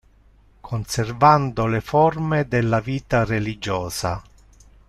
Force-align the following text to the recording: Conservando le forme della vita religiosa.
Conservando 0.61 1.67
le 1.67 1.79
forme 1.79 2.47
della 2.47 2.79
vita 2.79 3.23
religiosa. 3.23 4.19